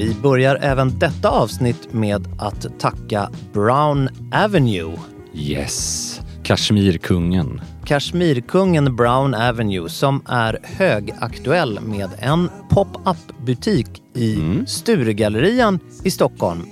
[0.00, 4.92] Vi börjar även detta avsnitt med att tacka Brown Avenue.
[5.34, 7.60] Yes, Kashmirkungen.
[7.84, 16.62] Kashmirkungen Brown Avenue som är högaktuell med en pop-up-butik i Sturegallerian i Stockholm.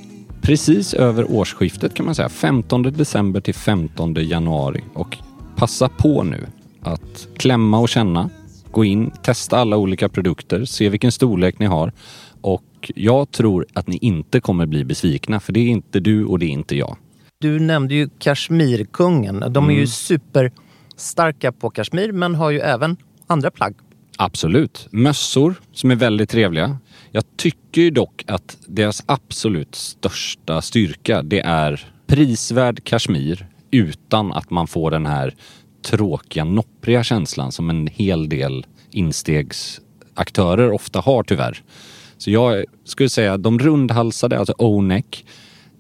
[0.43, 4.85] Precis över årsskiftet kan man säga, 15 december till 15 januari.
[4.95, 5.17] Och
[5.57, 6.47] passa på nu
[6.83, 8.31] att klämma och känna.
[8.71, 11.93] Gå in, testa alla olika produkter, se vilken storlek ni har.
[12.79, 16.39] Och jag tror att ni inte kommer bli besvikna, för det är inte du och
[16.39, 16.97] det är inte jag.
[17.39, 19.45] Du nämnde ju Kashmirkungen.
[19.51, 22.97] De är ju superstarka på kashmir men har ju även
[23.27, 23.75] andra plagg.
[24.19, 24.89] Absolut.
[24.91, 26.79] Mössor som är väldigt trevliga.
[27.11, 34.51] Jag tycker ju dock att deras absolut största styrka det är prisvärd kashmir utan att
[34.51, 35.35] man får den här
[35.85, 41.63] tråkiga, noppriga känslan som en hel del instegsaktörer ofta har tyvärr.
[42.19, 45.25] Så jag skulle säga de rundhalsade, alltså O-neck,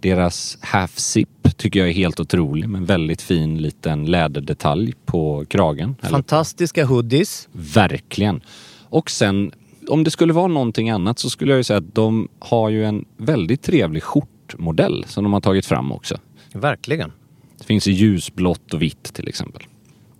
[0.01, 5.45] deras half zip tycker jag är helt otrolig med en väldigt fin liten läderdetalj på
[5.49, 5.97] kragen.
[6.03, 7.49] Fantastiska hoodies.
[7.53, 8.41] Verkligen.
[8.89, 9.53] Och sen,
[9.89, 12.85] om det skulle vara någonting annat så skulle jag ju säga att de har ju
[12.85, 16.19] en väldigt trevlig skjortmodell som de har tagit fram också.
[16.53, 17.13] Verkligen.
[17.59, 19.63] Det finns i ljusblått och vitt till exempel.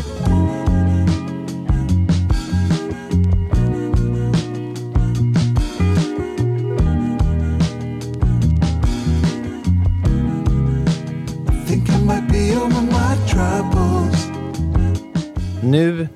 [15.74, 16.08] Nu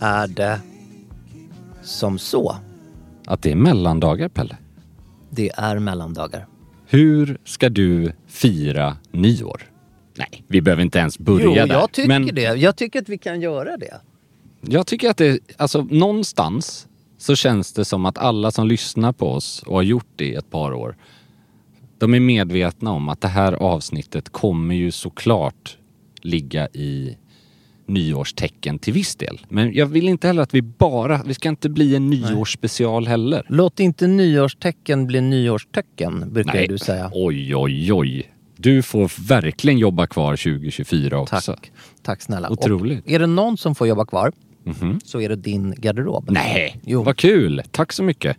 [0.00, 0.60] är det
[1.82, 2.56] som så.
[3.26, 4.56] Att det är mellandagar, Pelle.
[5.30, 6.46] Det är mellandagar.
[6.86, 9.62] Hur ska du fira nyår?
[10.14, 11.66] Nej, vi behöver inte ens börja Jo, där.
[11.66, 12.42] jag tycker Men det.
[12.42, 14.00] Jag tycker att vi kan göra det.
[14.60, 16.88] jag tycker att det, alltså någonstans
[17.18, 20.34] så känns det som att alla som lyssnar på oss och har gjort det i
[20.34, 20.96] ett par år,
[21.98, 25.78] de är medvetna om att det här avsnittet kommer ju såklart
[26.22, 27.16] ligga i
[27.94, 29.40] nyårstecken till viss del.
[29.48, 33.46] Men jag vill inte heller att vi bara, vi ska inte bli en nyårsspecial heller.
[33.48, 36.68] Låt inte nyårstecken bli nyårstecken, brukar Nej.
[36.68, 37.10] du säga.
[37.14, 38.28] Oj, oj, oj.
[38.56, 41.40] Du får verkligen jobba kvar 2024 också.
[41.40, 41.72] Tack.
[42.02, 42.50] Tack snälla.
[42.50, 43.04] Otroligt.
[43.04, 44.32] Och är det någon som får jobba kvar
[45.04, 46.30] så är det din garderob.
[46.30, 47.02] Nej, Jo.
[47.02, 47.62] vad kul.
[47.70, 48.36] Tack så mycket.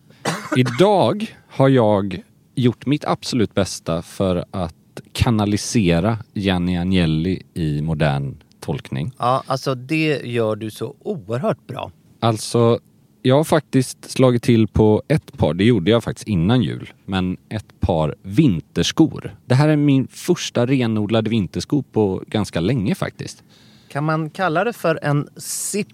[0.58, 2.22] Idag har jag
[2.56, 4.76] gjort mitt absolut bästa för att
[5.12, 9.12] kanalisera Gianni Agnelli i modern tolkning.
[9.20, 11.92] Ja, alltså det gör du så oerhört bra.
[12.20, 12.80] Alltså,
[13.22, 17.38] jag har faktiskt slagit till på ett par, det gjorde jag faktiskt innan jul, men
[17.50, 19.36] ett par vinterskor.
[19.46, 23.44] Det här är min första renodlade vintersko på ganska länge faktiskt.
[23.90, 25.88] Kan man kalla det för en zip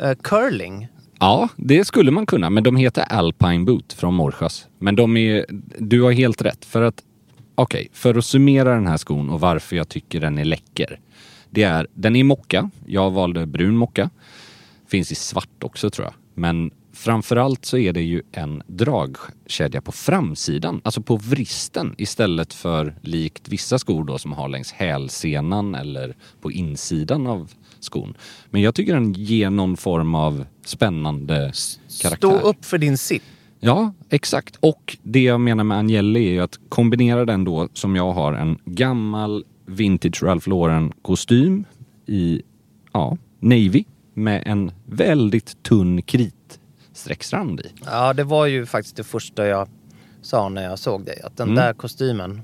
[0.00, 0.88] eh, curling?
[1.18, 4.66] Ja, det skulle man kunna, men de heter Alpine Boot från Morsjös.
[4.78, 5.46] Men de är,
[5.78, 7.02] du har helt rätt, för att
[7.54, 11.00] okej, för att summera den här skon och varför jag tycker den är läcker.
[11.50, 12.70] Det är, den är i mocka.
[12.86, 14.10] Jag valde brun mocka.
[14.88, 16.14] Finns i svart också tror jag.
[16.34, 22.94] Men framförallt så är det ju en dragkedja på framsidan, alltså på vristen istället för
[23.02, 28.14] likt vissa skor då som har längs hälsenan eller på insidan av skon.
[28.50, 31.52] Men jag tycker den ger någon form av spännande
[32.02, 32.16] karaktär.
[32.16, 33.22] Stå upp för din sitt.
[33.60, 34.56] Ja, exakt.
[34.60, 38.32] Och det jag menar med Agnelli är ju att kombinera den då som jag har
[38.32, 41.64] en gammal vintage Ralph Lauren kostym
[42.06, 42.42] i
[42.92, 43.84] ja, navy
[44.14, 47.64] med en väldigt tunn kritstrecksrand i.
[47.84, 49.68] Ja, det var ju faktiskt det första jag
[50.22, 51.20] sa när jag såg dig.
[51.24, 51.56] Att den Mm.
[51.56, 52.42] där kostymen,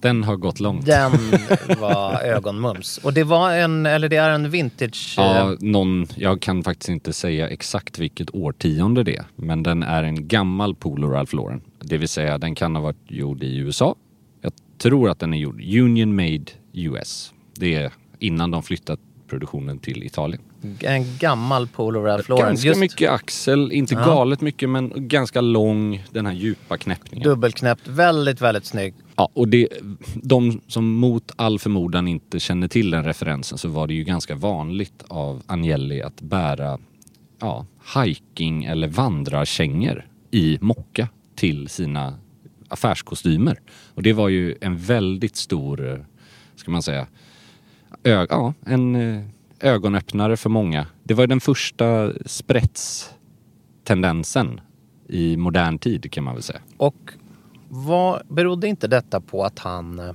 [0.00, 0.86] Den har gått långt.
[0.86, 1.12] den
[1.80, 2.98] var ögonmums.
[2.98, 5.14] Och det var en, eller det är en vintage...
[5.16, 9.24] Ja, eh, någon, jag kan faktiskt inte säga exakt vilket årtionde det är.
[9.36, 11.60] Men den är en gammal Polo Ralph Lauren.
[11.80, 13.94] Det vill säga den kan ha varit gjord i USA.
[14.40, 17.32] Jag tror att den är gjord Union Made US.
[17.54, 20.42] Det är innan de flyttat produktionen till Italien.
[20.80, 22.46] En gammal Polo Ralph Lauren.
[22.46, 24.04] Ganska Just mycket axel, inte Ja.
[24.04, 27.24] galet mycket men ganska lång, den här djupa knäppningen.
[27.28, 27.88] dubbelknäppt.
[27.88, 28.94] Väldigt, väldigt snygg.
[29.16, 29.68] Ja, och det,
[30.14, 34.34] de som mot all förmodan inte känner till den referensen så var det ju ganska
[34.34, 36.78] vanligt av Agnelli att bära
[37.40, 37.66] ja,
[38.04, 42.14] hiking eller vandrarkängor i mocka till sina
[42.68, 43.60] affärskostymer.
[43.94, 45.98] Och det var ju en väldigt stor, eh,
[46.56, 47.06] ska man säga,
[48.04, 49.22] ö, ja, en eh,
[49.60, 50.86] ögonöppnare för många.
[51.02, 54.60] Det var den första spretstendensen
[55.08, 56.60] i modern tid kan man väl säga.
[56.76, 57.12] Och
[57.68, 60.12] vad berodde inte detta på att han, eh,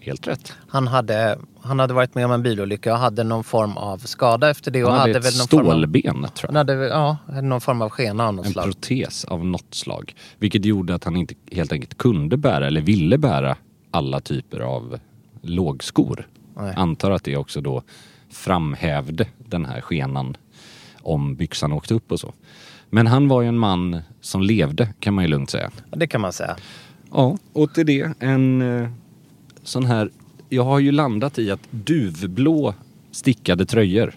[0.00, 0.52] Helt rätt.
[0.68, 4.50] han, hade, han hade varit med om en bilolycka och hade någon form av skada
[4.50, 4.84] efter det?
[4.84, 6.02] Och Han hade, hade ett någon form av, stålben
[6.34, 6.76] tror han jag.
[6.76, 8.64] hade, ja, någon form av skena av något En slag.
[8.64, 10.14] protes av något slag.
[10.38, 13.56] Vilket gjorde att han inte helt enkelt kunde bära eller ville bära
[13.90, 14.98] alla typer av
[15.42, 16.26] lågskor.
[16.56, 16.74] Nej.
[16.76, 17.82] Antar att det också då
[18.32, 20.36] framhävde den här skenan
[21.02, 22.32] om byxan åkte upp och så.
[22.90, 25.70] Men han var ju en man som levde kan man ju lugnt säga.
[25.90, 26.56] Ja, Det kan man säga.
[27.12, 28.88] Ja, och till det en eh,
[29.62, 30.10] sån här...
[30.52, 32.74] Jag har ju landat i att duvblå
[33.10, 34.14] stickade tröjor.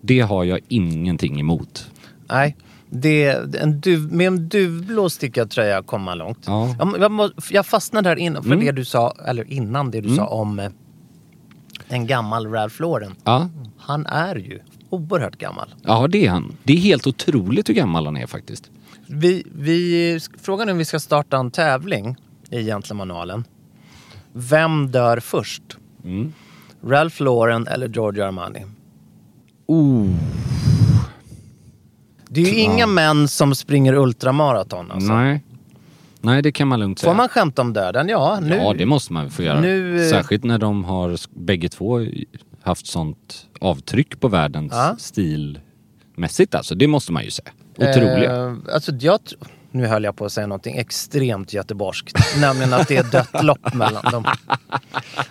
[0.00, 1.90] Det har jag ingenting emot.
[2.28, 2.56] Nej,
[2.90, 3.26] det,
[3.60, 6.38] en duv, med en duvblå stickad tröja kommer man långt.
[6.46, 6.76] Ja.
[6.98, 8.64] Jag, må- jag fastnade där innan, för Mm.
[8.66, 10.70] det du sa, eller innan det du sa om eh,
[11.88, 13.14] en gammal Ralph Lauren.
[13.24, 13.48] Ja,
[13.78, 14.60] Han är ju
[14.90, 15.74] oerhört gammal.
[15.82, 16.56] ja det är han.
[16.62, 18.70] Det är helt otroligt hur gammal han är faktiskt.
[19.06, 22.16] Vi, vi, frågan är om vi ska starta en tävling
[22.50, 23.44] i Gentlemanualen.
[24.32, 25.62] Vem dör först?
[26.04, 26.32] Mm.
[26.86, 28.64] Ralph Lauren eller Giorgio Armani?
[29.66, 30.08] Oh.
[32.28, 35.12] Det är ju inga män som springer ultramaraton alltså.
[35.12, 35.42] Nej.
[36.20, 37.10] Nej, det kan man lugnt säga.
[37.12, 38.08] Får man skämta om döden?
[38.08, 38.54] Ja, nu.
[38.56, 39.60] Ja, det måste man få göra.
[39.60, 42.00] Nu, eh, Särskilt när de har bägge två
[42.62, 44.96] haft sånt avtryck på världens Ja.
[44.98, 46.74] stilmässigt alltså.
[46.74, 47.50] Det måste man ju säga.
[47.76, 48.36] Otroliga.
[48.46, 49.18] Eh, alltså jag
[49.72, 52.40] nu höll jag på att säga någonting extremt göteborgskt.
[52.40, 54.24] nämligen att det är dött lopp mellan dem.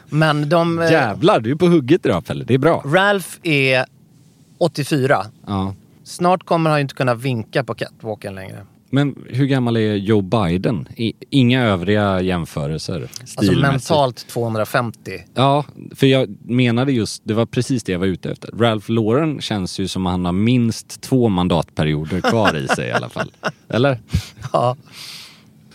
[0.09, 0.79] Men de...
[0.79, 2.43] eh, Jävlar, du är på hugget idag Pelle.
[2.43, 2.83] Det är bra.
[2.85, 3.85] Ralph är
[4.57, 5.25] 84.
[5.47, 5.75] Ja.
[6.03, 8.65] Snart kommer han ju inte kunna vinka på catwalken längre.
[8.93, 10.87] Men hur gammal är Joe Biden?
[10.95, 15.11] I, inga övriga jämförelser Alltså mentalt 250.
[15.33, 15.65] Ja,
[15.95, 18.49] för jag menade just, det var precis det jag var ute efter.
[18.51, 22.91] Ralph Lauren känns ju som att han har minst två mandatperioder kvar i sig i
[22.91, 23.31] alla fall.
[23.69, 24.01] Eller?
[24.53, 24.75] Ja.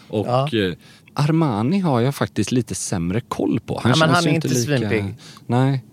[0.08, 0.49] Och Ja.
[0.58, 0.75] eh,
[1.14, 3.80] Armani har jag faktiskt lite sämre koll på.
[3.82, 4.61] Han Ja, men han är inte lika...
[4.61, 5.14] svinpigg.
[5.46, 5.85] Nej.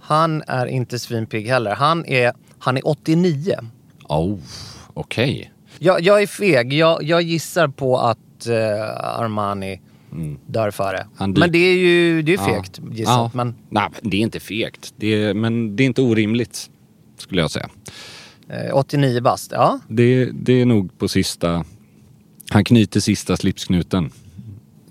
[0.00, 1.74] Han är inte svinpigg heller.
[1.74, 3.54] Han är, han är 89.
[4.08, 4.38] Oh,
[4.94, 5.52] okej.
[5.78, 6.72] Jag, jag är feg.
[6.72, 9.80] Jag, jag gissar på att eh, Armani
[10.46, 10.96] dör före.
[10.98, 11.08] Mm.
[11.16, 12.92] Han dyker- Men det är ju det är fegt Ja.
[12.94, 13.14] gissat.
[13.14, 13.30] Ja.
[13.34, 14.94] Men Nej, det är inte fegt.
[14.96, 16.70] Det är, men det är inte orimligt,
[17.16, 17.68] skulle jag säga.
[18.48, 19.80] eh, 89 bast, ja.
[19.88, 21.64] Det, det är nog på sista...
[22.50, 24.10] Han knyter sista slipsknuten.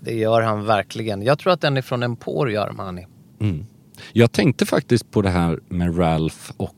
[0.00, 1.22] Det gör han verkligen.
[1.22, 3.06] Jag tror att den är från Emporio Armani.
[4.12, 6.74] Jag tänkte faktiskt på det här med Ralph och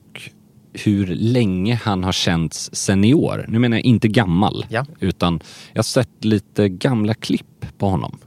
[0.72, 3.44] hur länge han har känts senior.
[3.48, 4.86] Nu menar jag inte gammal, Ja.
[5.00, 5.40] utan
[5.72, 8.18] jag har sett lite gamla klipp på honom.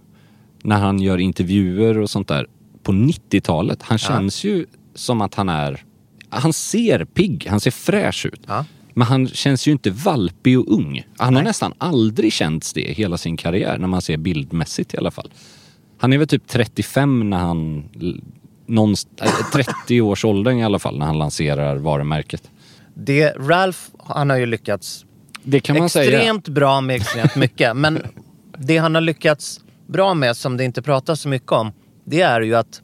[0.63, 2.47] När han gör intervjuer och sånt där
[2.83, 3.81] på 90-talet.
[3.83, 5.83] Han känns ju som att han är...
[6.29, 8.41] Han ser pigg, han ser fräsch ut.
[8.47, 8.65] Ja.
[8.93, 11.03] Men han känns ju inte valpig och ung.
[11.17, 15.11] Han har nästan aldrig känts det hela sin karriär, när man ser bildmässigt i alla
[15.11, 15.31] fall.
[15.97, 17.83] Han är väl typ 35 när han...
[18.65, 22.51] Någonstans, 30 års åldern i alla fall, när han lanserar varumärket.
[22.93, 25.05] Det, Ralph, han har ju lyckats
[25.43, 26.17] Det kan man säga.
[26.17, 27.75] extremt bra med extremt mycket.
[27.77, 28.01] Men
[28.57, 31.71] det han har lyckats bra med, som det inte pratas så mycket om,
[32.05, 32.81] det är ju att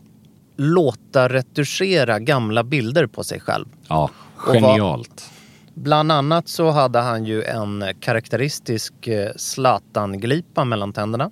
[0.57, 3.65] låta retuschera gamla bilder på sig själv.
[3.87, 5.31] Ja, genialt.
[5.73, 11.31] Bland annat så hade han ju en karaktäristisk eh, Zlatan-glipa mellan tänderna.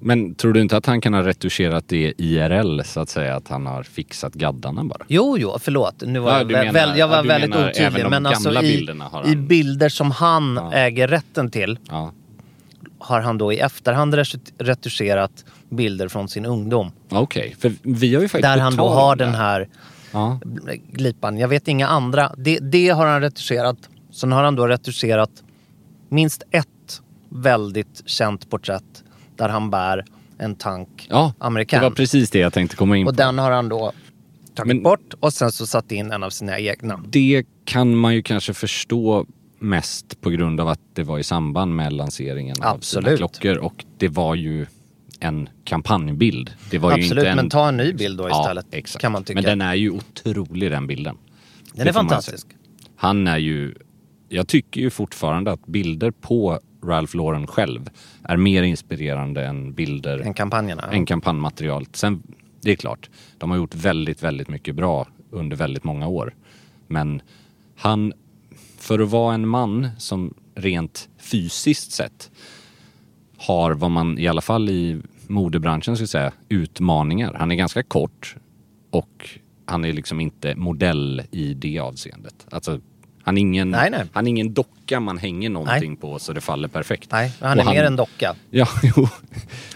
[0.00, 3.36] Men tror du inte att han kan ha retuscherat det IRL så att säga?
[3.36, 5.04] Att han har fixat gaddarna bara?
[5.08, 6.02] Jo, jo, förlåt.
[6.06, 8.06] Nu var Ja, jag, menar- väl, jag var ja, väldigt menar otydlig.
[8.10, 8.86] Men alltså i,
[9.26, 10.72] i bilder som han Ja.
[10.72, 11.78] äger rätten till
[12.98, 16.92] har han då i efterhand ret- retuscherat bilder från sin ungdom.
[17.08, 19.68] Okej, för vi har ju faktiskt Där han då har den här
[20.12, 20.40] Ja.
[20.92, 21.38] glipan.
[21.38, 22.32] Jag vet inga andra.
[22.36, 23.76] Det, det har han retuscherat.
[24.12, 25.30] Sen har han då retuscherat
[26.08, 26.66] minst ett
[27.28, 29.04] väldigt känt porträtt
[29.38, 30.04] där han bär
[30.38, 31.80] en tank Ja, amerikan.
[31.82, 33.16] det var precis det jag tänkte komma in Och på.
[33.16, 33.92] den har han då
[34.54, 37.00] tagit Men- bort och sen så satt in en av sina egna.
[37.08, 39.26] Det kan man ju kanske förstå
[39.58, 43.18] mest på grund av att det var i samband med lanseringen av sina Absolut.
[43.18, 44.66] klockor och det var ju
[45.20, 46.50] en kampanjbild.
[46.70, 47.36] Det var ju Absolut, inte en...
[47.36, 48.66] men ta en ny bild då Ja, istället.
[48.70, 49.00] exakt.
[49.00, 49.34] Kan man tycka.
[49.34, 51.16] Men den är ju otrolig den bilden.
[51.72, 52.46] Den Det är fantastisk.
[52.96, 53.74] Han är ju...
[54.28, 57.90] Jag tycker ju fortfarande att bilder på Ralph Lauren själv
[58.22, 60.82] är mer inspirerande än bilder Än kampanjerna.
[60.82, 61.86] än kampanjmaterial.
[61.92, 62.22] Sen,
[62.60, 66.34] det är klart, de har gjort väldigt, väldigt mycket bra under väldigt många år.
[66.86, 67.22] Men
[67.76, 68.12] han,
[68.78, 72.30] för att vara en man som rent fysiskt sett
[73.36, 77.34] har vad man i alla fall i modebranschen skulle säga utmaningar.
[77.34, 78.36] Han är ganska kort
[78.90, 79.28] och
[79.64, 82.46] han är liksom inte modell i det avseendet.
[82.50, 82.80] Alltså,
[83.28, 84.04] han är ingen, Nej, nej.
[84.12, 87.08] Han är ingen docka man hänger någonting på så det faller perfekt.
[87.12, 88.34] Nej, han är Och mer en docka.
[88.50, 89.08] Ja, jo.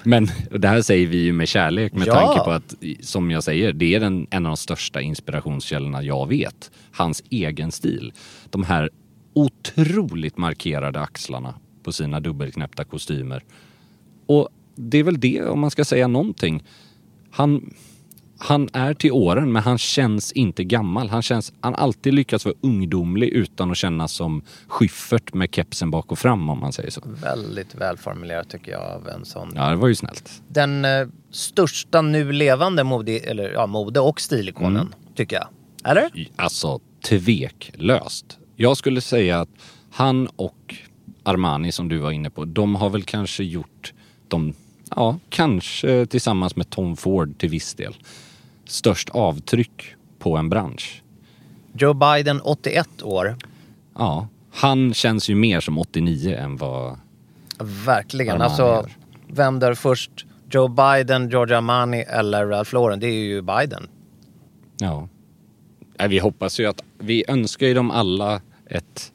[0.02, 2.14] Men det här säger vi ju med kärlek med Ja.
[2.14, 6.28] tanke på att, som jag säger, det är den, en av de största inspirationskällorna jag
[6.28, 6.70] vet.
[6.92, 8.12] Hans egen stil.
[8.50, 8.90] De här
[9.34, 13.44] otroligt markerade axlarna på sina dubbelknäppta kostymer.
[14.26, 16.62] Och det är väl det, om man ska säga någonting.
[17.30, 17.74] Han,
[18.44, 21.08] han är till åren, men han känns inte gammal.
[21.08, 25.90] Han känns, han har alltid lyckats vara ungdomlig utan att kännas som Schyffert med kepsen
[25.90, 27.00] bak och fram om man säger så.
[27.22, 29.52] Väldigt välformulerat tycker jag av en sån.
[29.54, 30.42] Ja, det var ju snällt.
[30.48, 34.92] Den eh, största nu levande mode, eller, ja, mode och stilikonen, Mm.
[35.14, 35.46] tycker jag.
[35.90, 36.28] Eller?
[36.36, 38.38] Alltså tveklöst.
[38.56, 39.48] Jag skulle säga att
[39.90, 40.74] han och
[41.22, 43.92] Armani som du var inne på, de har väl kanske gjort
[44.28, 44.54] de,
[44.90, 47.94] ja, kanske tillsammans med Tom Ford till viss del,
[48.66, 51.02] störst avtryck på en bransch.
[51.78, 53.36] Joe Biden, 81 år.
[53.98, 56.98] Ja, han känns ju mer som 89 än vad...
[57.86, 58.32] Verkligen.
[58.34, 58.90] Armani alltså, gör.
[59.28, 60.10] vem dör först?
[60.50, 63.00] Joe Biden, Giorgio Armani eller Ralph Lauren?
[63.00, 63.88] Det är ju Biden.
[64.78, 65.08] Ja.
[65.98, 69.12] Nej, vi hoppas ju att, vi önskar ju dem alla ett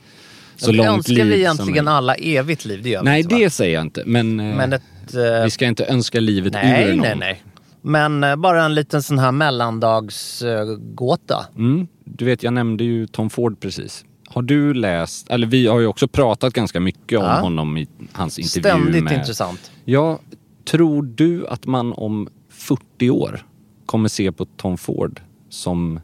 [0.55, 1.87] så Vi långt önskar liv vi som egentligen möjligt.
[1.89, 3.39] alla evigt liv, det gör vi Nej, inte, va?
[3.41, 4.03] det säger jag inte.
[4.05, 4.81] Men, eh, Men ett...
[5.13, 6.97] eh, vi ska inte önska livet ur nej, någon.
[6.97, 7.43] nej, nej.
[7.87, 11.45] Men eh, bara en liten sån här mellandagsgåta.
[11.57, 11.87] Mm.
[12.05, 14.05] Du vet, jag nämnde ju Tom Ford precis.
[14.29, 17.39] Har du läst, eller vi har ju också pratat ganska mycket om Ja.
[17.39, 19.13] honom i hans intervju Ständigt med...
[19.13, 19.71] intressant.
[19.85, 20.19] Ja,
[20.65, 23.45] tror du att man om 40 år
[23.85, 25.99] kommer se på Tom Ford som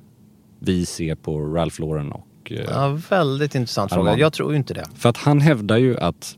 [0.60, 2.28] vi ser på Ralph Lauren och...
[2.52, 4.18] eh, Ja, väldigt intressant fråga.
[4.18, 4.86] Jag tror ju inte det.
[4.96, 6.38] För att han hävdar ju att,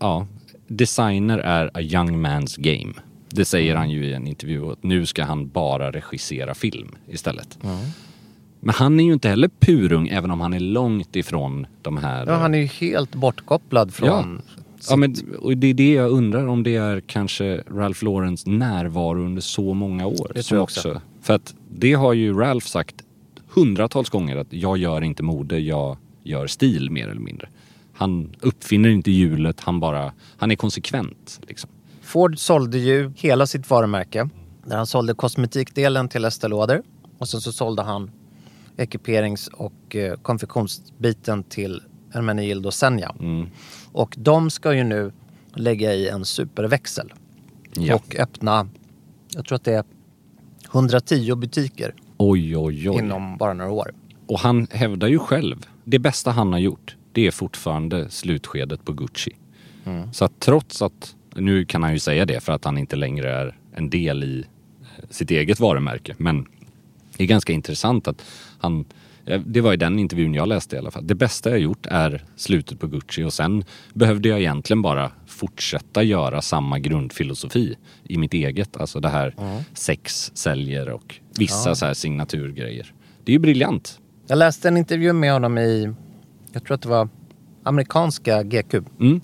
[0.00, 0.26] ja,
[0.68, 2.92] designer är a young man's game.
[3.30, 7.58] Det säger han ju i en intervju att nu ska han bara regissera film istället.
[8.60, 12.26] Men han är ju inte heller purung även om han är långt ifrån de här...
[12.26, 14.42] Ja, han är ju helt bortkopplad från...
[14.88, 19.24] Ja, men och det är det jag undrar om det är kanske Ralph Laurens närvaro
[19.24, 20.32] under så många år.
[20.34, 21.00] Det tror jag också.
[21.22, 22.94] För att det har ju Ralph sagt
[23.48, 27.48] hundratals gånger att jag gör inte mode, jag gör stil mer eller mindre.
[27.92, 31.70] Han uppfinner inte hjulet, han bara, han är konsekvent liksom.
[32.08, 34.28] Ford sålde ju hela sitt varumärke.
[34.64, 36.82] Där han sålde kosmetikdelen till Estée Lauder.
[37.18, 38.10] Och sen så sålde han
[38.76, 41.82] ekiperings och eh, konfektionsbiten till
[42.14, 43.14] Hermenegildo Senja.
[43.20, 43.48] Mm.
[43.92, 45.12] Och de ska ju nu
[45.54, 47.12] lägga i en superväxel.
[47.74, 47.94] Ja.
[47.94, 48.68] Och öppna,
[49.34, 49.84] jag tror att det är
[50.72, 52.98] 110 butiker Oj, oj, oj.
[52.98, 53.94] inom bara några år.
[54.26, 58.92] Och han hävdar ju själv, det bästa han har gjort, det är fortfarande slutskedet på
[58.92, 59.36] Gucci.
[60.12, 63.30] Så att trots att, nu kan han ju säga det för att han inte längre
[63.32, 66.46] är en del i eh, sitt eget varumärke, men
[67.16, 68.24] det är ganska intressant att
[68.58, 68.84] han,
[69.26, 71.06] eh, det var i den intervjun jag läste i alla fall.
[71.06, 73.64] Det bästa jag gjort är slutet på Gucci och sen
[73.94, 78.76] behövde jag egentligen bara fortsätta göra samma grundfilosofi i mitt eget.
[78.76, 79.34] Alltså det här
[79.74, 82.92] sex säljer och vissa så här signaturgrejer.
[83.24, 84.00] Det är ju briljant.
[84.26, 85.92] Jag läste en intervju med honom i,
[86.52, 87.08] jag tror att det var
[87.62, 88.74] amerikanska GQ.
[89.00, 89.20] Mm.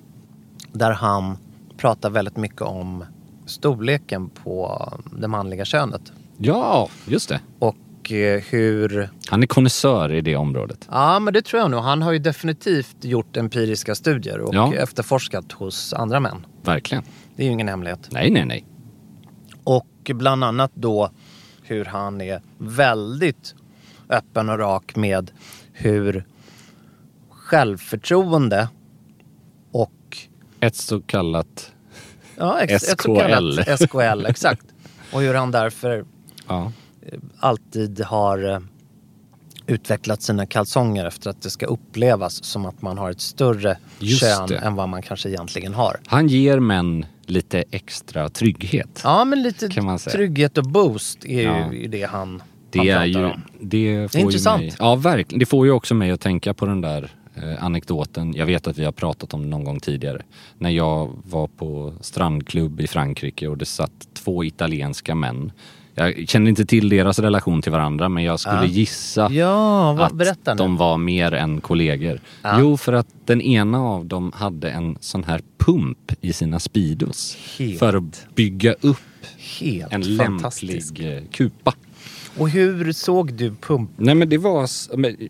[0.73, 1.37] Där han
[1.76, 3.04] pratar väldigt mycket om
[3.47, 4.88] storleken på
[5.19, 6.12] det manliga könet.
[6.38, 7.40] Ja, just det.
[7.59, 9.11] Och eh, hur...
[9.31, 10.88] Han är konnässör i det området.
[10.90, 11.81] Ja, men det tror jag nog.
[11.81, 14.75] Han har ju definitivt gjort empiriska studier och Ja.
[14.75, 16.47] efterforskat hos andra män.
[16.62, 17.04] Verkligen.
[17.37, 18.09] Det är ju ingen hemlighet.
[18.11, 18.64] Nej, nej, nej.
[19.64, 21.11] Och bland annat då
[21.62, 23.54] hur han är väldigt
[24.09, 25.31] öppen och rak med
[25.73, 26.25] hur
[27.31, 28.69] självförtroende
[30.66, 31.73] Ett så kallat...
[32.37, 33.16] ja, ex- ett så SKL.
[33.21, 34.66] kallat SKL, exakt.
[35.12, 36.04] Och hur han därför
[36.49, 36.73] Ja.
[37.40, 38.59] alltid har eh,
[39.66, 44.21] utvecklat sina kalsonger efter att det ska upplevas som att man har ett större Just
[44.21, 44.56] kön det.
[44.56, 45.97] än vad man kanske egentligen har.
[46.06, 49.00] Han ger män lite extra trygghet.
[49.04, 50.14] Ja, men lite Kan man säga.
[50.16, 51.73] trygghet och boost är Ja.
[51.73, 53.25] ju det han, han Det pratar är ju...
[53.25, 53.42] om.
[53.61, 54.61] Det, får ju intressant.
[54.62, 55.38] Mig, ja, verkligen.
[55.38, 58.34] Det får ju också mig att tänka på den där eh, anekdoten.
[58.36, 60.22] Jag vet att vi har pratat om det någon gång tidigare.
[60.58, 65.52] När jag var på strandklubb i Frankrike och det satt två italienska män.
[65.96, 68.64] Jag känner inte till deras relation till varandra men jag skulle Ja.
[68.64, 72.20] gissa Ja, vad, att de var mer än kollegor.
[72.42, 72.60] Ja.
[72.60, 77.36] Jo, för att den ena av dem hade en sån här pump i sina Speedos.
[77.58, 77.78] Helt.
[77.78, 78.96] För att bygga upp
[79.60, 81.74] Helt en lämplig eh, kupa.
[82.38, 83.90] Och hur såg du pump?
[83.96, 84.68] Nej men det var,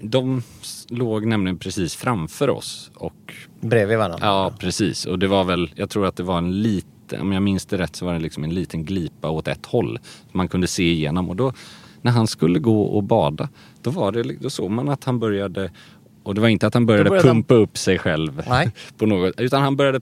[0.09, 0.43] de
[0.89, 4.27] låg nämligen precis framför oss och bredvid varandra?
[4.27, 7.43] ja precis och det var väl, jag tror att det var en liten, om jag
[7.43, 9.99] minns det rätt så var det liksom en liten glipa åt ett håll.
[10.31, 11.53] Som man kunde se igenom och då
[12.03, 13.49] när han skulle gå och bada
[13.83, 15.71] då var det, då såg man att han började
[16.23, 18.71] och det var inte att han började, började han- pumpa upp sig själv Nej.
[18.99, 20.01] på något, utan han började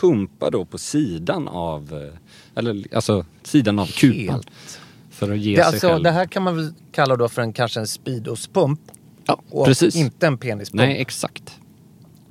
[0.00, 4.34] pumpa då på sidan av, eh, eller alltså sidan av kupan.
[4.34, 4.80] Helt.
[5.16, 6.02] För att ge Det, sig alltså, själv.
[6.02, 8.80] det här kan man väl kalla då för en, kanske en speedospump?
[9.26, 9.96] ja, Och precis.
[9.96, 10.78] inte en penispump?
[10.82, 11.58] Nej, exakt.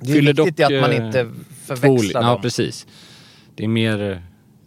[0.00, 1.30] det är fyller viktigt dock, att man eh, inte
[1.66, 2.42] förväxlar Fol- Ja, dem.
[2.42, 2.86] precis.
[3.54, 4.18] Det är mer eh,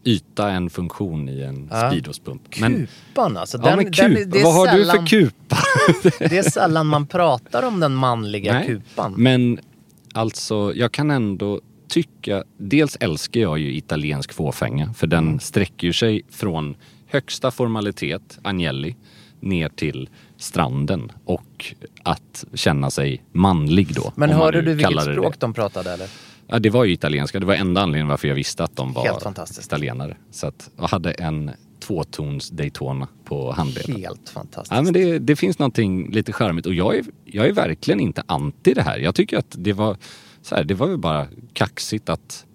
[0.03, 1.89] yta än funktion i en Ja.
[1.91, 2.49] speedospump.
[2.49, 3.59] Kupan alltså.
[3.63, 4.43] ja, men kup.
[4.43, 5.57] Vad har du för kupa?
[6.19, 8.67] Det är sällan man pratar om den manliga Nej.
[8.67, 9.13] kupan.
[9.17, 9.59] Men
[10.13, 12.43] alltså, jag kan ändå tycka...
[12.57, 15.39] Dels älskar jag ju italiensk fåfänga för den Mm.
[15.39, 16.75] sträcker ju sig från
[17.09, 18.95] högsta formalitet, Agnelli,
[19.39, 24.13] ner till stranden och att känna sig manlig då.
[24.15, 25.39] Men hörde du vilket språk det.
[25.39, 26.09] de pratade eller?
[26.47, 27.39] Ja, det var ju italienska.
[27.39, 29.21] Det var enda anledningen varför jag visste att de var
[29.59, 30.17] italienare.
[30.31, 33.95] Så att jag hade en tvåtons Daytona på handleden.
[33.95, 34.75] Helt fantastiskt.
[34.75, 38.23] Ja, men det, det finns någonting lite charmigt och jag är, jag är verkligen inte
[38.25, 38.97] anti det här.
[38.97, 39.97] Jag tycker att det var,
[40.41, 42.45] så här, det var väl bara kaxigt att,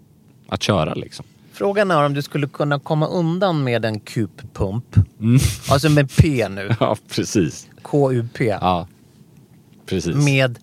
[0.48, 1.26] att köra liksom.
[1.54, 4.96] Frågan är om du skulle kunna komma undan med en kuppump.
[5.20, 5.38] Mm.
[5.70, 6.70] Alltså med P nu.
[6.80, 7.68] Ja, precis.
[7.82, 8.44] K-U-P.
[8.60, 8.88] Ja,
[9.86, 10.14] precis.
[10.16, 10.58] Med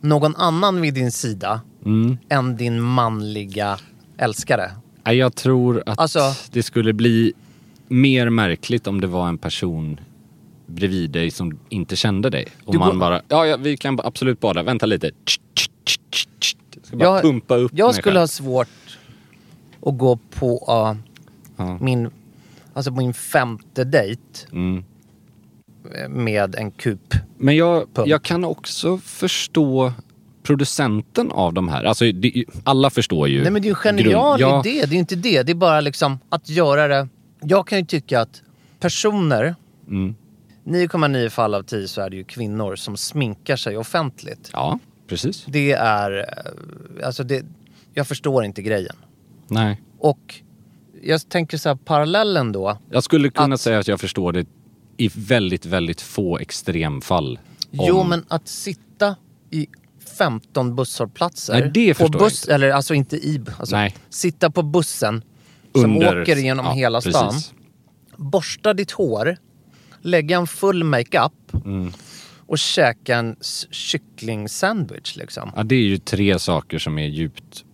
[0.00, 2.18] någon annan vid din sida Mm.
[2.28, 3.78] än din manliga
[4.18, 4.70] älskare.
[5.04, 7.32] Ja, Jag tror att Alltså- det skulle bli
[7.88, 10.00] mer märkligt om det var en person
[10.66, 12.46] bredvid dig som inte kände dig.
[12.64, 15.10] Och man går- bara, ja, ja vi kan absolut bada, vänta lite.
[16.74, 18.20] Jag ska bara Jag- pumpa upp Jag skulle själv.
[18.20, 18.68] ha svårt
[19.86, 21.02] att gå på uh,
[21.56, 21.78] Ja.
[21.80, 22.10] min,
[22.72, 24.22] alltså på min femte dejt
[24.52, 24.84] Mm.
[26.08, 27.14] med en kup.
[27.38, 28.08] Men jag, Pump.
[28.08, 29.92] jag kan också förstå
[30.42, 31.84] producenten av de här.
[31.84, 33.42] Alltså, det, alla förstår ju.
[33.42, 35.42] Nej men det är ju en genial grund- ja, idé, det är inte det.
[35.42, 37.08] Det är bara liksom att göra det.
[37.40, 38.42] Jag kan ju tycka att
[38.80, 39.54] personer,
[39.88, 40.14] Mm.
[40.64, 44.50] 9,9 fall av 10 så är det ju kvinnor som sminkar sig offentligt.
[44.52, 45.44] Ja, precis.
[45.48, 47.44] Det är, eh, alltså det,
[47.94, 48.96] jag förstår inte grejen.
[49.48, 49.80] Nej.
[49.98, 50.34] Och
[51.02, 52.78] jag tänker så här, parallellen då.
[52.90, 54.46] Jag skulle kunna Att- säga att jag förstår det
[54.96, 57.38] i väldigt, väldigt få extremfall.
[57.70, 59.16] Jo Om- men att sitta
[59.50, 59.66] i
[60.18, 61.60] 15 busshållplatser.
[61.60, 62.54] Nej, det förstår jag buss, inte.
[62.54, 63.94] Eller alltså inte i, alltså Nej.
[64.08, 65.22] sitta på bussen
[65.74, 67.28] som Under- åker genom ja, hela stan.
[67.28, 67.52] precis.
[68.16, 69.36] Borsta ditt hår,
[70.02, 71.32] lägga en full makeup
[71.64, 71.92] Mm.
[72.46, 73.36] och käka en
[73.70, 75.52] kyckling-sandwich liksom.
[75.56, 77.64] Ja, det är ju tre saker som är djupt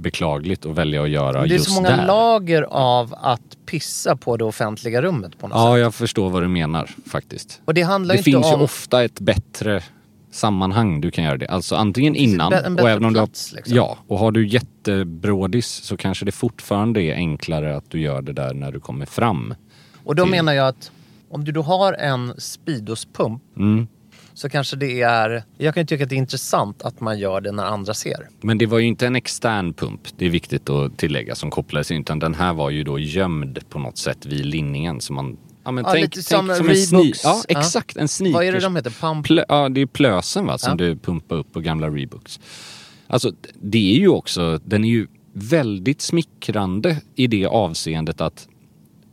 [0.00, 2.06] beklagligt att välja att göra Men det är just så många där.
[2.06, 5.80] lager av att pissa på det offentliga rummet på något Ja, sätt.
[5.80, 7.60] jag förstår vad du menar faktiskt.
[7.64, 8.58] Och det handlar Det inte finns om...
[8.58, 9.82] ju ofta ett bättre
[10.32, 11.46] sammanhang du kan göra det.
[11.48, 13.76] Alltså antingen innan en och även om du har, plats, liksom.
[13.76, 18.32] Ja, och har du jättebrådis så kanske det fortfarande är enklare att du gör det
[18.32, 19.54] där när du kommer fram.
[20.04, 20.90] Och då till- menar jag att
[21.30, 23.86] om du då har en Speedos-pump Mm.
[24.34, 25.42] Så kanske det är...
[25.58, 28.28] Jag kan tycka att det är intressant att man gör det när andra ser.
[28.40, 31.90] Men det var ju inte en extern pump, det är viktigt att tillägga, som kopplades
[31.90, 32.00] in.
[32.00, 35.00] Utan den här var ju då gömd på något sätt vid linningen.
[35.00, 36.88] Så man, ja, men Ja, tänk, lite som tänk som en Reeboks.
[36.88, 37.58] sneak, Ja, Ja.
[37.60, 37.96] exakt.
[37.96, 38.34] En sneakers.
[38.34, 38.90] Vad är det de heter?
[38.90, 39.26] Pump?
[39.26, 40.76] Plö, ja, det är plösen va, som Ja.
[40.76, 42.40] du pumpar upp på gamla Reeboks.
[43.06, 48.48] Alltså, det är ju också, den är ju väldigt smickrande i det avseendet att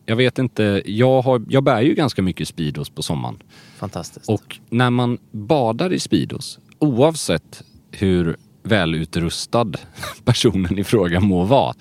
[0.10, 3.44] jag vet inte, jag, har, jag bär ju ganska mycket Speedos på sommaren.
[3.78, 4.30] Fantastiskt.
[4.30, 9.72] Och när man badar i Speedos, oavsett hur välutrustad
[10.26, 11.74] personen i fråga må vara,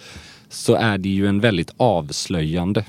[0.48, 2.84] så är det ju en väldigt avslöjande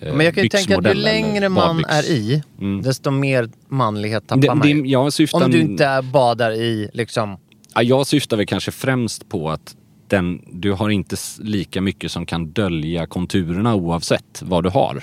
[0.00, 2.82] eh, Men jag kan ju tänka att ju längre man är i, Mm.
[2.82, 7.36] desto mer manlighet tappar Det, man det, jag, syftar, Om du inte badar i liksom...
[7.74, 9.76] Ja, jag syftar väl kanske främst på att
[10.10, 15.02] den, du har inte lika mycket som kan dölja konturerna oavsett vad du har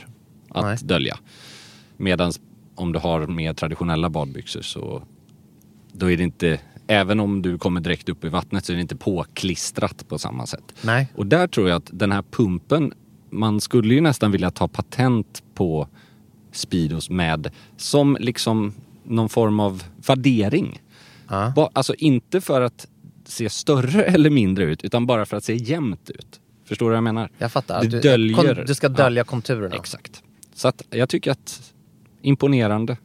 [0.49, 0.77] att Nej.
[0.83, 1.17] dölja.
[1.97, 2.31] Medan
[2.75, 5.03] om du har mer traditionella badbyxor så
[5.91, 8.81] då är det inte, även om du kommer direkt upp i vattnet så är det
[8.81, 10.73] inte påklistrat på samma sätt.
[10.81, 11.07] Nej.
[11.15, 12.93] Och där tror jag att den här pumpen,
[13.29, 15.87] man skulle ju nästan vilja ta patent på
[16.51, 20.81] Speedos med som liksom någon form av värdering.
[21.55, 22.87] Ba- Alltså inte för att
[23.27, 26.39] se större eller mindre ut utan bara för att se jämnt ut.
[26.65, 27.29] Förstår du vad jag menar?
[27.37, 27.81] Jag fattar.
[27.81, 29.23] Du du, döljer- kon- du ska dölja Ja.
[29.25, 29.75] konturerna.
[29.75, 30.23] Exakt.
[30.53, 31.73] Så att jag tycker att
[32.21, 32.97] imponerande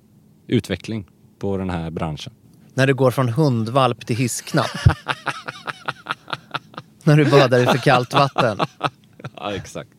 [0.47, 1.07] utveckling
[1.39, 2.33] på den här branschen.
[2.75, 4.71] När du går från hundvalp till hissknapp.
[7.05, 8.59] När du badar i för kallt vatten.
[9.37, 9.91] Ja, exakt.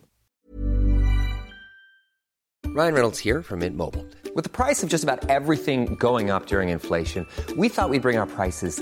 [2.75, 4.03] Ryan Reynolds here from Mint Mobile.
[4.35, 7.25] With the price of just about everything going up during inflation,
[7.57, 8.81] we thought we'd bring our prices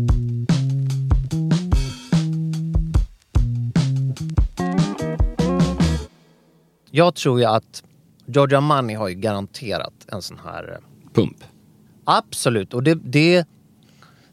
[6.91, 7.83] Jag tror ju att
[8.25, 10.71] Giorgio Armani har ju garanterat en sån här...
[10.71, 11.37] eh, Pump.
[12.03, 12.73] Absolut.
[12.73, 13.47] Och det, det,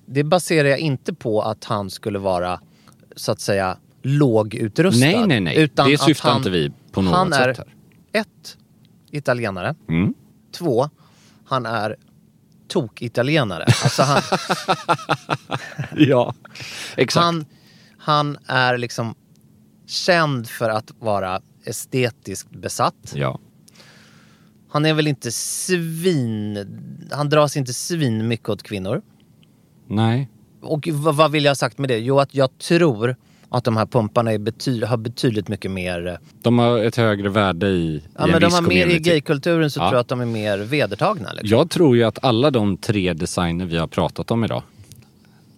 [0.07, 2.61] det baserar jag inte på att han skulle vara,
[3.17, 5.07] så att säga, lågutrustad.
[5.07, 5.57] Nej, nej, nej.
[5.59, 8.21] Utan Det syftar han, inte vi på något han är sätt här.
[8.21, 8.57] ett,
[9.11, 9.75] italienare.
[9.89, 10.15] Mm.
[10.53, 10.91] Två,
[11.45, 11.97] han är
[12.69, 13.65] tok-italienare.
[13.65, 14.23] Alltså han,
[15.97, 16.35] Ja,
[16.97, 17.25] exakt.
[17.25, 17.45] han,
[17.99, 19.15] han är liksom
[19.87, 23.13] känd för att vara estetiskt besatt.
[23.15, 23.39] Ja.
[24.71, 26.67] Han är väl inte svin...
[27.13, 29.03] Han dras inte svin mycket åt kvinnor.
[29.87, 30.29] Nej.
[30.63, 31.99] Och vad, vad vill jag ha sagt med det?
[31.99, 33.17] Jo, att jag tror
[33.49, 36.07] att de här pumparna är bety- har betydligt mycket mer...
[36.07, 38.99] eh, De har ett högre värde i, Ja, i men en de har mer i
[38.99, 39.85] gaykulturen så Ja.
[39.89, 41.33] tror jag att de är mer vedertagna.
[41.33, 41.59] Liksom.
[41.59, 44.63] Jag tror ju att alla de tre designer vi har pratat om idag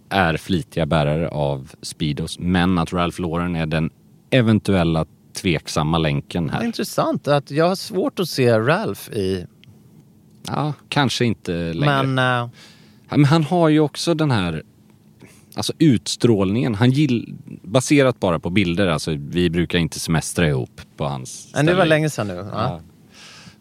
[0.09, 2.39] är flitiga bärare av Speedos.
[2.39, 3.91] Men att Ralph Lauren är den
[4.31, 6.65] eventuella tveksamma länken här.
[6.65, 9.47] intressant att jag har svårt att se Ralph i...
[10.47, 12.03] Ja, kanske inte längre.
[12.03, 12.25] Men...
[12.25, 12.51] Ja,
[13.09, 14.63] Men han har ju också den här
[15.55, 16.75] Alltså utstrålningen.
[16.75, 18.87] Han gill, baserat bara på bilder.
[18.87, 22.35] Alltså vi brukar inte semestra ihop på hans men det var länge sedan nu.
[22.35, 22.49] Ja.
[22.53, 22.81] Ja.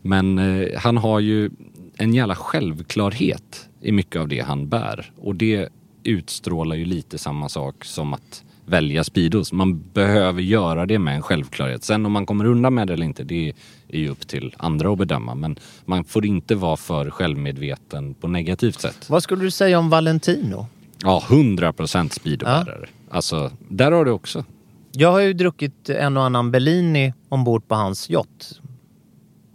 [0.01, 1.49] Men eh, han har ju
[1.97, 5.11] en jävla självklarhet i mycket av det han bär.
[5.17, 5.69] Och det
[6.03, 9.51] utstrålar ju lite samma sak som att välja Speedos.
[9.53, 11.83] Man behöver göra det med en självklarhet.
[11.83, 13.53] Sen om man kommer undan med det eller inte, det
[13.87, 15.35] är ju upp till andra att bedöma.
[15.35, 19.09] Men man får inte vara för självmedveten på negativt sätt.
[19.09, 20.67] Vad skulle du säga om Valentino?
[21.03, 22.85] Ja, 100% speedobärare.
[23.11, 24.45] Alltså, där har du också.
[24.91, 28.59] Jag har ju druckit en och annan Bellini ombord på hans yacht.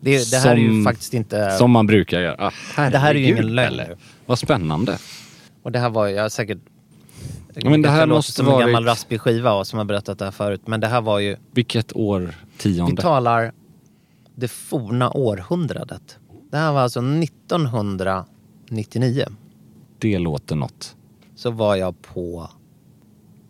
[0.01, 1.51] Det, det här är ju Som- faktiskt inte...
[1.51, 2.53] Som man brukar göra.
[2.77, 3.81] Ah, Det här är ju ingen lögn.
[4.27, 4.99] Vad spännande.
[5.63, 6.59] Och det här var jag säkert...
[7.55, 10.25] Ja, men det här måste som en gammal raspig skiva och som har berättat det
[10.25, 10.63] här förut.
[10.67, 11.37] Men det här var ju...
[11.53, 13.03] Vilket år, Vi tionde?
[13.03, 13.53] talar
[14.35, 16.19] det forna århundradet.
[16.51, 19.25] Det här var alltså 1999.
[19.99, 20.97] Det låter något.
[21.37, 22.51] Så var jag på...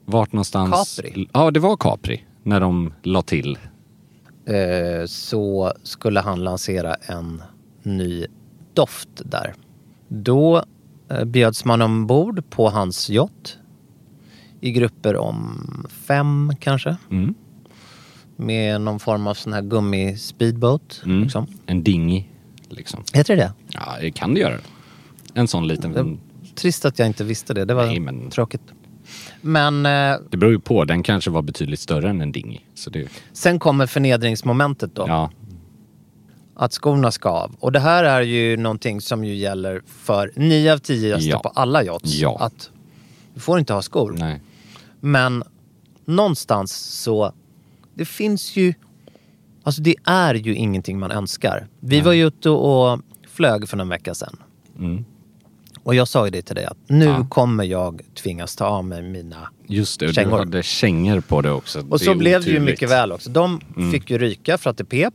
[0.04, 0.96] Vart någonstans?
[0.96, 1.28] Capri.
[1.32, 2.24] Ja, det var Capri.
[2.42, 3.58] När de la till.
[4.46, 7.42] Eh, så skulle han lansera en
[7.82, 8.26] ny
[8.74, 9.54] doft där.
[10.08, 10.64] Då
[11.08, 13.58] eh, bjöds man ombord på hans yacht.
[14.64, 16.96] I grupper om fem kanske.
[17.10, 17.34] Mm.
[18.36, 21.02] Med någon form av sån här gummi-speedboat.
[21.04, 21.22] Mm.
[21.22, 21.46] Liksom.
[21.66, 22.24] En dingy.
[22.68, 23.02] Liksom.
[23.12, 23.52] Heter det det?
[23.68, 24.58] Ja, det kan det göra.
[25.34, 25.92] En sån liten...
[25.92, 26.16] Det-
[26.54, 27.64] Trist att jag inte visste det.
[27.64, 28.62] Det var Nej, men- tråkigt.
[29.40, 30.84] Men eh, Det beror ju på.
[30.84, 32.58] Den kanske var betydligt större än en dingy.
[32.74, 33.08] Så det...
[33.32, 35.04] sen kommer förnedringsmomentet då.
[35.08, 35.30] Ja.
[36.56, 37.56] Att skorna ska av.
[37.60, 41.38] Och det här är ju någonting som ju gäller för nio av tio gäster Ja.
[41.38, 42.14] på alla yachts.
[42.14, 42.36] Ja.
[42.40, 42.70] Att
[43.34, 44.14] du får inte ha skor.
[44.18, 44.40] Nej.
[45.04, 45.44] Men
[46.04, 47.32] någonstans så,
[47.94, 48.74] det finns ju,
[49.62, 51.66] alltså det är ju ingenting man önskar.
[51.80, 54.36] Vi var ju ute och flög för någon vecka sedan.
[54.78, 55.04] Mm.
[55.82, 57.26] Och jag sa ju det till dig att nu Ja.
[57.30, 60.30] kommer jag tvingas ta av mig mina Just det, Kängor.
[60.30, 61.78] du hade kängor på det också.
[61.80, 63.30] Och Det så blev det ju mycket väl också.
[63.30, 63.92] De Mm.
[63.92, 65.14] fick ju ryka för att det pep.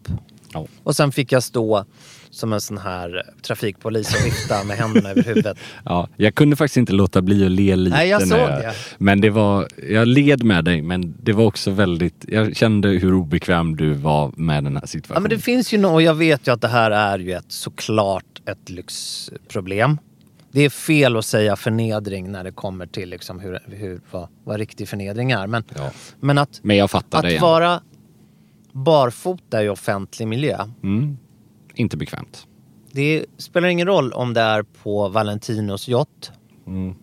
[0.54, 0.65] Ja.
[0.84, 1.86] Och sen fick jag stå
[2.32, 5.58] som en sån här trafikpolis och vifta med händerna över huvudet.
[5.86, 7.98] Ja, jag kunde faktiskt inte låta bli att le lite.
[7.98, 8.74] Nej, jag såg det.
[8.98, 13.13] Men det var, jag led med dig men det var också väldigt, jag kände hur
[13.13, 15.24] obekväm du var med den här Ja situationen.
[15.24, 17.46] men det finns ju nog, och jag vet ju att det här är ju ett
[17.52, 19.98] såklart ett lyxproblem.
[20.52, 24.58] Det är fel att säga förnedring när det kommer till liksom hur, hur, vad, vad
[24.58, 25.48] riktig förnedring är.
[25.48, 25.92] Men, Ja.
[26.20, 27.82] men att, Men jag att vara
[28.72, 30.65] barfota i offentlig miljö.
[30.84, 31.18] Mm.
[31.80, 32.48] Inte bekvämt.
[32.92, 36.32] Det spelar ingen roll om det är på Valentinos yacht
[36.68, 36.96] Mm.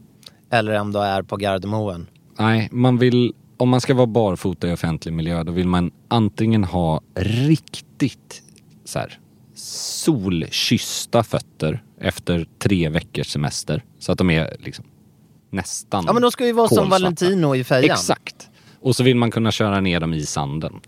[0.51, 2.07] eller om det är på Gardermoen.
[2.39, 6.65] Nej, man vill, om man ska vara barfota i offentlig miljö då vill man antingen
[6.65, 8.43] ha riktigt
[8.85, 9.19] så här,
[9.55, 13.85] solkyssta fötter efter tre veckors semester.
[13.99, 14.85] Så att de är liksom
[15.51, 17.03] nästan Ja men de ska ju vara som kolsvarta.
[17.03, 17.85] Valentino i fejan.
[17.85, 18.49] Exakt.
[18.81, 20.81] Och så vill man kunna köra ner dem i sanden.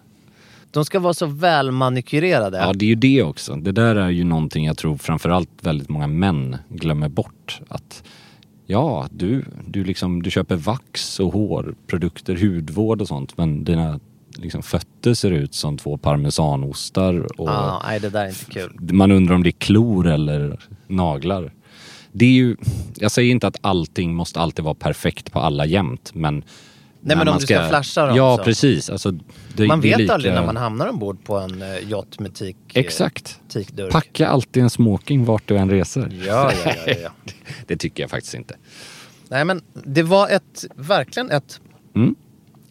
[0.70, 2.58] De ska vara så välmanikyrerade.
[2.58, 3.56] Ja, det är ju det också.
[3.56, 7.60] Det där är ju någonting jag tror framförallt väldigt många män glömmer bort.
[7.68, 8.02] Att
[8.66, 14.00] ja, du, du, liksom, du köper vax och hårprodukter, hudvård och sånt men dina
[14.36, 18.94] liksom, fötter ser ut som två parmesanostar och Ah, nej det där är inte kul.
[18.94, 21.52] man undrar om det är klor eller naglar.
[22.12, 22.56] Det är ju,
[22.98, 26.42] jag säger inte att allting måste alltid vara perfekt på alla jämt men
[27.08, 28.44] Nej, men om man du ska flasha dem Ja så.
[28.44, 28.90] precis.
[28.90, 29.10] Alltså,
[29.56, 32.56] det, Man vet lika- aldrig när man hamnar ombord på en uh, yacht med tik,
[32.74, 33.40] Exakt.
[33.48, 33.92] tikdurk.
[33.92, 36.12] Packa alltid en smoking vart du än reser.
[36.26, 37.10] Ja, ja, ja, ja.
[37.66, 38.56] Det tycker jag faktiskt inte.
[39.28, 41.60] Nej men det var ett, verkligen ett
[41.94, 42.14] Mm.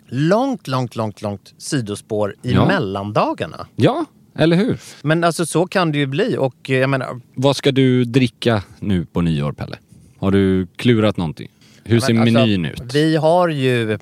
[0.07, 2.65] långt, långt, långt, långt sidospår i Ja.
[2.67, 3.67] mellandagarna.
[3.75, 4.05] Ja,
[4.37, 4.79] eller hur?
[5.01, 7.21] Men alltså så kan det ju bli och eh, jag menar...
[7.35, 9.77] Vad ska du dricka nu på nyår, Pelle?
[10.19, 11.47] Har du klurat någonting?
[11.83, 12.93] Hur ser men alltså, menyn ut?
[12.93, 13.97] Vi har ju,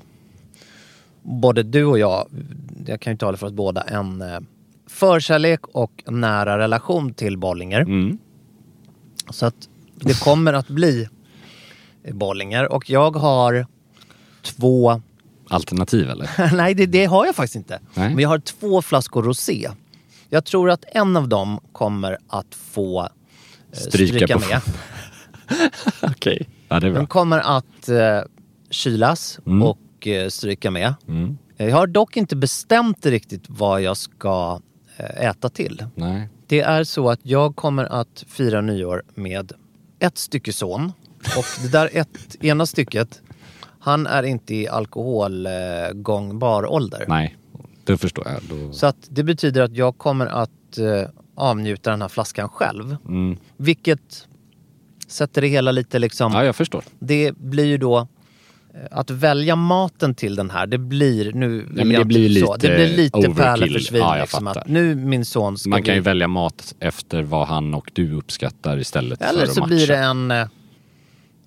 [1.26, 2.28] både du och jag,
[2.86, 4.40] jag kan ju tala för oss båda, en eh,
[4.86, 7.80] förkärlek och nära relation till Bollinger.
[7.80, 8.18] Mm.
[9.30, 11.08] Så att det kommer att bli
[12.12, 13.66] Bollinger och jag har
[14.42, 15.00] två
[15.48, 16.54] Alternativ eller?
[16.56, 17.80] Nej, det, det har jag faktiskt inte.
[17.94, 18.08] Nej.
[18.14, 19.70] Men jag har två flaskor rosé.
[20.28, 23.08] Jag tror att en av dem kommer att få eh,
[23.72, 24.60] Stryka stryka, med.
[26.12, 26.48] Okej.
[26.68, 27.06] Ja, det är Den bra.
[27.06, 28.20] kommer att eh,
[28.70, 29.62] kylas Mm.
[29.62, 30.94] och eh, stryka med.
[31.08, 31.38] Mm.
[31.56, 34.60] Jag har dock inte bestämt riktigt vad jag ska
[34.96, 35.84] eh, äta till.
[35.94, 36.28] Nej.
[36.46, 39.52] Det är så att jag kommer att fira nyår med
[39.98, 40.92] ett stycke son.
[41.36, 43.22] Och det där ett, ena stycket,
[43.78, 47.04] han är inte i alkoholgångbar ålder.
[47.08, 47.36] Nej,
[47.84, 48.42] det förstår jag.
[48.48, 48.72] Då...
[48.72, 51.02] Så att det betyder att jag kommer att eh,
[51.34, 52.96] avnjuta den här flaskan själv.
[53.08, 53.36] Mm.
[53.56, 54.28] Vilket
[55.06, 56.32] sätter det hela lite liksom...
[56.32, 56.84] Ja, jag förstår.
[56.98, 58.06] Det blir ju då eh,
[58.90, 61.66] att välja maten till den här, det blir nu...
[61.76, 64.00] jag det blir så, lite Det blir lite pärla för svin.
[64.00, 66.10] Ja, liksom, nu min son ska Man kan ju bli...
[66.10, 69.74] välja mat efter vad han och du uppskattar istället Eller för så matcha.
[69.74, 70.46] blir det en, eh,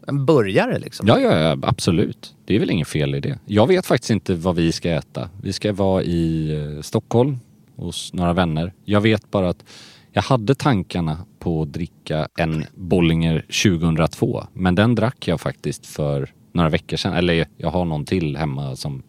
[0.07, 1.07] En burgare liksom.
[1.07, 2.35] Ja, ja, ja, absolut.
[2.45, 3.39] Det är väl inget fel i det.
[3.45, 5.29] Jag vet faktiskt inte vad vi ska äta.
[5.41, 7.39] Vi ska vara i eh, Stockholm
[7.75, 8.73] hos några vänner.
[8.85, 9.65] Jag vet bara att
[10.11, 14.43] jag hade tankarna på att dricka en Bollinger 2002.
[14.53, 17.13] Men den drack jag faktiskt för några veckor sedan.
[17.13, 19.03] Eller jag har någon till hemma som,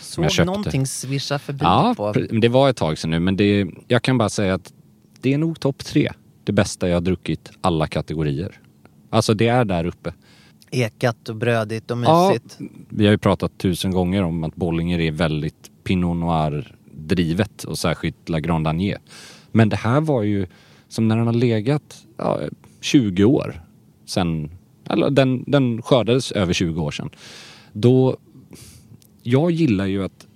[0.00, 0.44] som jag Såg köpte.
[0.46, 2.12] någonting svischa förbi Ja, på...
[2.12, 3.18] det var ett tag sedan nu.
[3.20, 4.72] Men det, jag kan bara säga att
[5.20, 6.10] det är nog topp tre.
[6.44, 8.60] Det bästa jag har druckit alla kategorier.
[9.10, 10.12] Alltså det är där uppe.
[10.70, 12.58] Ekat och brödigt och Ja, mysigt.
[12.88, 18.28] vi har ju pratat tusen gånger om att Bollinger är väldigt Pinot Noir-drivet och särskilt
[18.28, 18.96] La Grande Agné.
[19.52, 20.46] Men det här var ju
[20.88, 22.40] som när den har legat ja,
[22.80, 23.62] 20 år
[24.06, 24.50] sen,
[24.90, 27.10] eller den, den skördades över 20 år sedan.
[27.72, 28.16] Då,
[29.22, 30.26] jag gillar ju att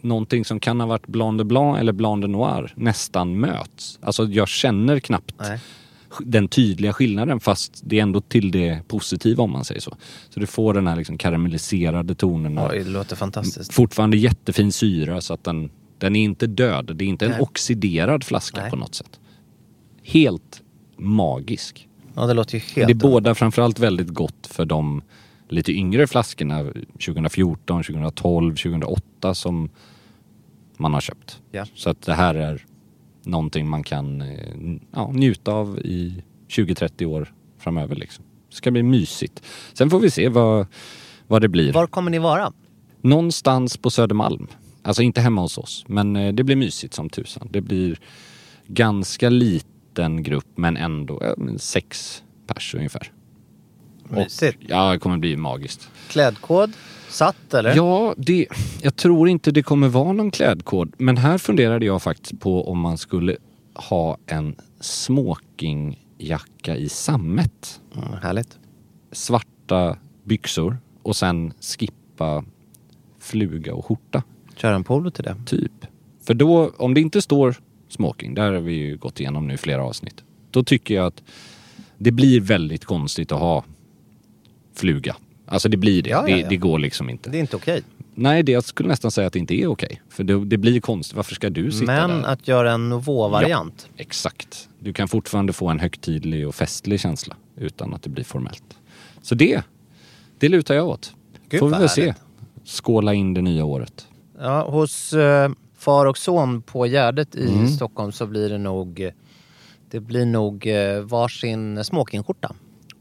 [0.00, 3.98] någonting som kan ha varit Blanc de Blanc eller Blanc de Noir nästan möts.
[4.02, 5.60] Alltså jag känner knappt Nej.
[6.20, 9.96] den tydliga skillnaden fast det är ändå till det positiva om man säger så.
[10.30, 13.74] Så du får den här liksom karamelliserade tonen Oj, det låter fantastiskt.
[13.74, 16.92] fortfarande jättefin syra så att den, den är inte död.
[16.96, 17.40] Det är inte en Nej.
[17.40, 18.70] oxiderad flaska Nej.
[18.70, 19.20] på något sätt.
[20.02, 20.62] Helt
[20.96, 21.87] magisk.
[22.18, 22.86] Ja, det låter ju helt...
[22.86, 25.02] det är båda framförallt väldigt gott för de
[25.48, 29.70] lite yngre flaskorna 2014, 2012, 2008 som
[30.76, 31.40] man har köpt.
[31.50, 31.64] Ja.
[31.74, 32.64] Så att det här är
[33.22, 37.96] någonting man kan eh, ja, njuta av i 20-30 år framöver.
[37.96, 38.24] Liksom.
[38.48, 39.42] Det ska bli mysigt.
[39.72, 40.66] Sen får vi se vad,
[41.26, 41.72] vad det blir.
[41.72, 42.52] Var kommer ni vara?
[43.00, 44.46] Någonstans på Södermalm.
[44.82, 47.48] Alltså inte hemma hos oss, men eh, det blir mysigt som tusan.
[47.50, 48.00] Det blir
[48.66, 49.28] ganska
[49.98, 53.12] liten grupp, men ändå sex pers ungefär.
[54.08, 54.58] Mysigt.
[54.60, 55.90] Ja, det kommer bli magiskt.
[56.08, 56.72] Klädkod?
[57.08, 57.76] Satt eller?
[57.76, 58.46] Ja, det,
[58.82, 60.94] jag tror inte det kommer vara någon klädkod.
[60.98, 63.36] Men här funderade jag faktiskt på om man skulle
[63.74, 67.80] ha en smokingjacka i sammet.
[67.96, 68.58] Mm, härligt.
[69.12, 72.44] Svarta byxor och sen skippa
[73.20, 74.22] fluga och skjorta.
[74.56, 75.36] Kör en polo till det.
[75.46, 75.72] Typ.
[76.26, 77.56] För då, om det inte står
[77.88, 80.24] smoking, där har vi ju gått igenom nu flera avsnitt.
[80.50, 81.22] Då tycker jag att
[81.98, 83.64] det blir väldigt konstigt att ha
[84.74, 85.16] fluga.
[85.46, 86.10] Alltså det blir det.
[86.10, 86.48] Ja, ja, det, ja.
[86.48, 87.30] det går liksom inte.
[87.30, 87.82] Det är inte okej.
[88.14, 90.02] Nej, det, jag skulle nästan säga att det inte är okej.
[90.08, 91.16] För det, det blir konstigt.
[91.16, 92.28] Varför ska du sitta Men där?
[92.28, 93.88] att göra en Nouveau-variant.
[93.96, 94.68] Exakt.
[94.78, 98.78] Du kan fortfarande få en högtidlig och festlig känsla utan att det blir formellt.
[99.22, 99.62] Så det,
[100.38, 101.12] det lutar jag åt.
[101.48, 102.14] Gud, Får vi väl se.
[102.64, 104.06] Skåla in det nya året.
[104.38, 107.68] Ja, hos eh, far och son på Gärdet i Mm.
[107.68, 109.10] Stockholm så blir det nog
[109.90, 112.54] det blir nog eh, varsin smokingskjorta.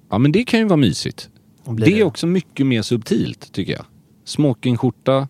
[0.09, 1.29] Ja, men det kan ju vara mysigt.
[1.65, 3.85] Blir Det är det- också mycket mer subtilt tycker jag.
[4.25, 5.27] Smokingskjorta,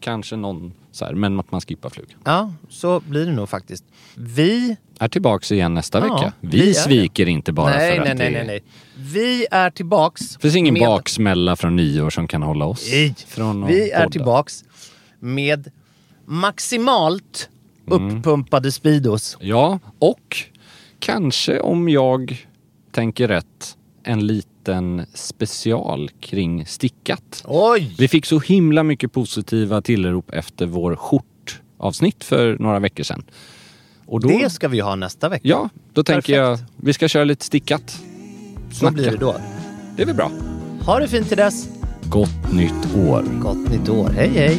[0.00, 2.18] kanske någon så här, men att man skippar flugan.
[2.24, 3.84] Ja, så blir det nog faktiskt.
[4.14, 4.76] Vi...
[4.98, 6.32] Är tillbaks igen nästa Ja, vecka.
[6.40, 8.62] vi Vi är sviker inte bara nej, för nej, att nej, det nej, nej.
[8.96, 10.34] Vi är tillbaks.
[10.34, 13.14] Det finns ingen med- baksmälla från nyår som kan hålla oss Nej.
[13.26, 14.10] från Vi är podda.
[14.10, 14.64] tillbaks
[15.20, 15.70] med
[16.26, 17.48] maximalt
[17.86, 19.36] uppumpade Speedos.
[19.40, 20.36] Ja, och
[20.98, 22.46] kanske om jag
[22.92, 27.42] tänker rätt, en liten special kring stickat.
[27.46, 27.94] Oj!
[27.98, 33.24] Vi fick så himla mycket positiva tillrop efter vår skjortavsnitt för några veckor sedan.
[34.06, 35.48] Och då, Det ska vi ha nästa vecka.
[35.48, 36.72] Ja, då tänker jag Perfekt.
[36.76, 37.98] vi ska köra lite stickat.
[38.72, 39.36] så blir det då.
[39.96, 40.30] Det är väl bra.
[40.86, 41.68] Ha det fint till dess.
[42.08, 43.24] Gott nytt år.
[43.40, 44.08] Gott nytt år.
[44.08, 44.58] Hej hej!